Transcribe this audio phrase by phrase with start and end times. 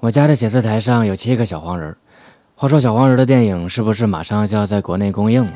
[0.00, 1.96] 我家的写字台上有七个小黄人儿。
[2.54, 5.52] 话说小黄人的电影是不是马上就要在国内公映了？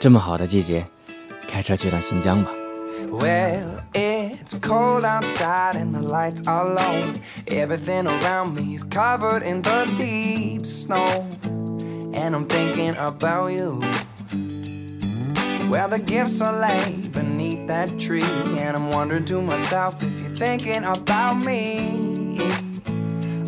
[0.00, 0.86] 这么好的季节，
[1.46, 2.50] 开车去趟新疆吧。
[3.10, 7.02] Well, it's cold outside and the lights are low.
[7.46, 11.06] Everything around me is covered in the deep snow.
[12.14, 13.82] And I'm thinking about you.
[15.70, 18.24] Well, the gifts are laid beneath that tree.
[18.58, 22.38] And I'm wondering to myself if you're thinking about me.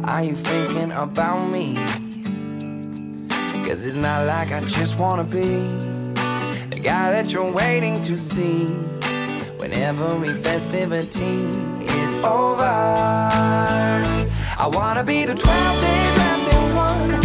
[0.05, 1.77] Are you thinking about me?
[3.65, 5.69] Cause it's not like I just wanna be
[6.71, 8.67] the guy that you're waiting to see
[9.59, 11.45] when every festivity
[12.01, 12.65] is over.
[14.59, 16.19] I wanna be the 12 days
[16.55, 17.22] in one.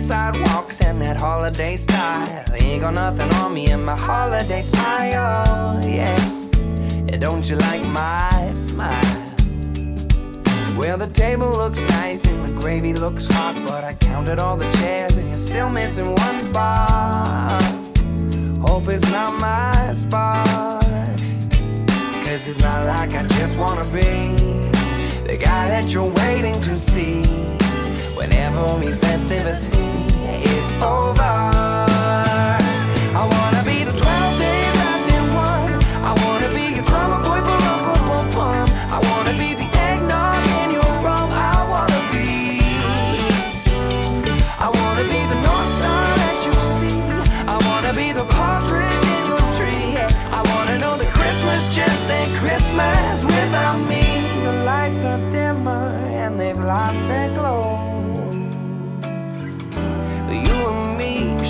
[0.00, 2.44] Sidewalks and that holiday style.
[2.54, 5.80] Ain't got nothing on me and my holiday smile.
[5.84, 6.16] Yeah,
[7.06, 9.20] yeah don't you like my smile?
[10.76, 14.70] Well, the table looks nice and the gravy looks hot, but I counted all the
[14.78, 17.62] chairs and you're still missing one spot.
[18.66, 20.82] Hope it's not my spot.
[22.24, 24.34] Cause it's not like I just wanna be
[25.28, 27.59] the guy that you're waiting to see
[28.20, 29.78] when every festivity
[30.44, 31.39] is over.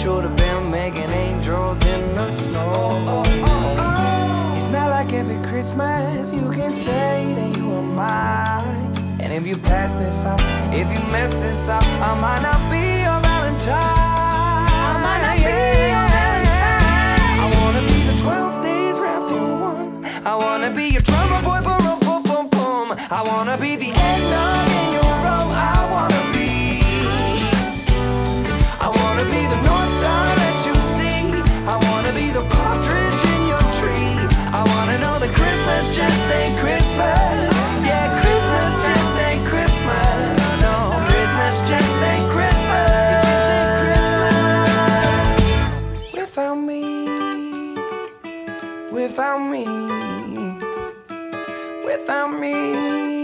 [0.01, 3.23] Should have been making angels in the snow.
[4.57, 9.21] It's not like every Christmas you can say that you are mine.
[9.21, 10.41] And if you pass this up,
[10.73, 13.77] if you mess this up, I might not be your Valentine.
[14.89, 15.59] I might not be
[15.93, 17.37] your Valentine.
[17.45, 20.05] I wanna be the 12 days wrapped in one.
[20.25, 22.87] I wanna be your drummer boy, boom, boom, boom, boom.
[23.11, 24.70] I wanna be the eggnog in
[46.31, 47.07] without me.
[48.93, 49.65] Without me.
[51.85, 53.20] Without me.